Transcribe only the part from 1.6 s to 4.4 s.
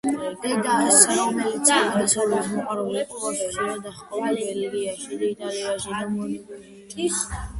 თავგადასავლების მოყვარული იყო, ბავშვი ხშირად დაჰყავდა